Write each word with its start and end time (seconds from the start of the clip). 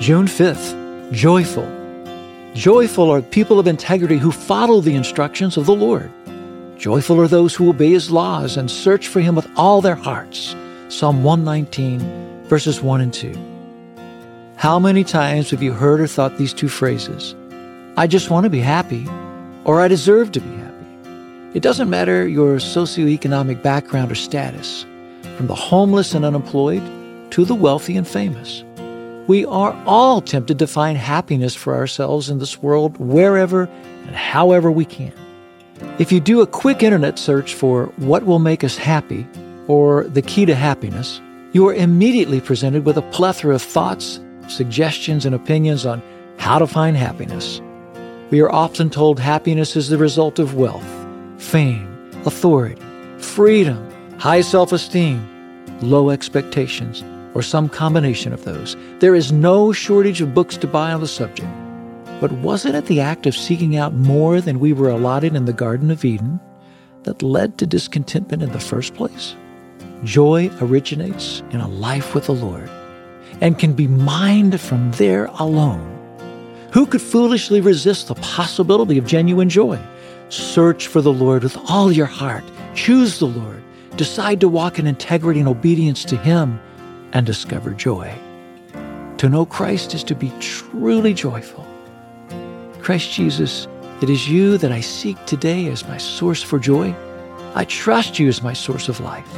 June 0.00 0.26
5th, 0.26 1.10
joyful. 1.10 1.68
Joyful 2.54 3.10
are 3.10 3.20
people 3.20 3.58
of 3.58 3.66
integrity 3.66 4.16
who 4.16 4.30
follow 4.30 4.80
the 4.80 4.94
instructions 4.94 5.56
of 5.56 5.66
the 5.66 5.74
Lord. 5.74 6.08
Joyful 6.78 7.20
are 7.20 7.26
those 7.26 7.52
who 7.52 7.68
obey 7.68 7.90
his 7.90 8.08
laws 8.08 8.56
and 8.56 8.70
search 8.70 9.08
for 9.08 9.18
him 9.20 9.34
with 9.34 9.50
all 9.56 9.80
their 9.80 9.96
hearts. 9.96 10.54
Psalm 10.88 11.24
119, 11.24 12.44
verses 12.44 12.80
1 12.80 13.00
and 13.00 13.12
2. 13.12 13.36
How 14.54 14.78
many 14.78 15.02
times 15.02 15.50
have 15.50 15.64
you 15.64 15.72
heard 15.72 16.00
or 16.00 16.06
thought 16.06 16.38
these 16.38 16.54
two 16.54 16.68
phrases? 16.68 17.34
I 17.96 18.06
just 18.06 18.30
want 18.30 18.44
to 18.44 18.50
be 18.50 18.60
happy, 18.60 19.04
or 19.64 19.80
I 19.80 19.88
deserve 19.88 20.30
to 20.30 20.40
be 20.40 20.56
happy. 20.58 20.86
It 21.54 21.62
doesn't 21.64 21.90
matter 21.90 22.28
your 22.28 22.58
socioeconomic 22.58 23.64
background 23.64 24.12
or 24.12 24.14
status, 24.14 24.86
from 25.36 25.48
the 25.48 25.56
homeless 25.56 26.14
and 26.14 26.24
unemployed 26.24 26.84
to 27.32 27.44
the 27.44 27.56
wealthy 27.56 27.96
and 27.96 28.06
famous. 28.06 28.62
We 29.28 29.44
are 29.44 29.76
all 29.84 30.22
tempted 30.22 30.58
to 30.58 30.66
find 30.66 30.96
happiness 30.96 31.54
for 31.54 31.74
ourselves 31.74 32.30
in 32.30 32.38
this 32.38 32.62
world 32.62 32.96
wherever 32.96 33.64
and 34.06 34.16
however 34.16 34.70
we 34.70 34.86
can. 34.86 35.12
If 35.98 36.10
you 36.10 36.18
do 36.18 36.40
a 36.40 36.46
quick 36.46 36.82
internet 36.82 37.18
search 37.18 37.52
for 37.52 37.92
what 37.98 38.24
will 38.24 38.38
make 38.38 38.64
us 38.64 38.78
happy 38.78 39.26
or 39.66 40.04
the 40.04 40.22
key 40.22 40.46
to 40.46 40.54
happiness, 40.54 41.20
you 41.52 41.68
are 41.68 41.74
immediately 41.74 42.40
presented 42.40 42.86
with 42.86 42.96
a 42.96 43.02
plethora 43.10 43.54
of 43.54 43.60
thoughts, 43.60 44.18
suggestions, 44.48 45.26
and 45.26 45.34
opinions 45.34 45.84
on 45.84 46.02
how 46.38 46.58
to 46.58 46.66
find 46.66 46.96
happiness. 46.96 47.60
We 48.30 48.40
are 48.40 48.50
often 48.50 48.88
told 48.88 49.20
happiness 49.20 49.76
is 49.76 49.90
the 49.90 49.98
result 49.98 50.38
of 50.38 50.54
wealth 50.54 50.88
fame, 51.36 51.86
authority, 52.24 52.80
freedom, 53.18 53.78
high 54.18 54.40
self 54.40 54.72
esteem, 54.72 55.20
low 55.82 56.08
expectations, 56.08 57.04
or 57.38 57.42
some 57.42 57.68
combination 57.68 58.32
of 58.32 58.44
those. 58.44 58.76
There 58.98 59.14
is 59.14 59.30
no 59.30 59.72
shortage 59.72 60.20
of 60.20 60.34
books 60.34 60.56
to 60.56 60.66
buy 60.66 60.92
on 60.92 61.00
the 61.00 61.06
subject. 61.06 61.48
But 62.20 62.32
wasn't 62.32 62.74
it 62.74 62.86
the 62.86 63.00
act 63.00 63.26
of 63.26 63.36
seeking 63.36 63.76
out 63.76 63.94
more 63.94 64.40
than 64.40 64.58
we 64.58 64.72
were 64.72 64.90
allotted 64.90 65.36
in 65.36 65.44
the 65.44 65.52
Garden 65.52 65.92
of 65.92 66.04
Eden 66.04 66.40
that 67.04 67.22
led 67.22 67.56
to 67.58 67.66
discontentment 67.66 68.42
in 68.42 68.50
the 68.50 68.58
first 68.58 68.94
place? 68.94 69.36
Joy 70.02 70.50
originates 70.60 71.44
in 71.52 71.60
a 71.60 71.68
life 71.68 72.12
with 72.12 72.26
the 72.26 72.34
Lord 72.34 72.68
and 73.40 73.56
can 73.56 73.72
be 73.72 73.86
mined 73.86 74.60
from 74.60 74.90
there 74.92 75.26
alone. 75.38 75.94
Who 76.72 76.86
could 76.86 77.00
foolishly 77.00 77.60
resist 77.60 78.08
the 78.08 78.16
possibility 78.16 78.98
of 78.98 79.06
genuine 79.06 79.48
joy? 79.48 79.78
Search 80.28 80.88
for 80.88 81.00
the 81.00 81.12
Lord 81.12 81.44
with 81.44 81.56
all 81.70 81.92
your 81.92 82.06
heart. 82.06 82.42
Choose 82.74 83.20
the 83.20 83.26
Lord. 83.26 83.62
Decide 83.94 84.40
to 84.40 84.48
walk 84.48 84.80
in 84.80 84.88
integrity 84.88 85.38
and 85.38 85.48
obedience 85.48 86.04
to 86.06 86.16
Him 86.16 86.60
and 87.12 87.26
discover 87.26 87.70
joy. 87.70 88.12
To 89.18 89.28
know 89.28 89.46
Christ 89.46 89.94
is 89.94 90.04
to 90.04 90.14
be 90.14 90.32
truly 90.40 91.14
joyful. 91.14 91.66
Christ 92.80 93.12
Jesus, 93.12 93.66
it 94.00 94.08
is 94.08 94.28
you 94.28 94.58
that 94.58 94.72
I 94.72 94.80
seek 94.80 95.24
today 95.26 95.68
as 95.68 95.86
my 95.88 95.98
source 95.98 96.42
for 96.42 96.58
joy. 96.58 96.94
I 97.54 97.64
trust 97.64 98.18
you 98.18 98.28
as 98.28 98.42
my 98.42 98.52
source 98.52 98.88
of 98.88 99.00
life. 99.00 99.28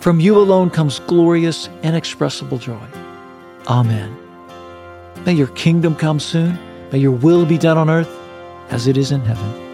From 0.00 0.20
you 0.20 0.36
alone 0.36 0.68
comes 0.68 0.98
glorious, 1.00 1.68
inexpressible 1.82 2.58
joy. 2.58 2.86
Amen. 3.66 4.14
May 5.24 5.32
your 5.32 5.48
kingdom 5.48 5.96
come 5.96 6.20
soon. 6.20 6.58
May 6.92 6.98
your 6.98 7.12
will 7.12 7.46
be 7.46 7.56
done 7.56 7.78
on 7.78 7.88
earth 7.88 8.14
as 8.68 8.86
it 8.86 8.98
is 8.98 9.10
in 9.10 9.22
heaven. 9.22 9.73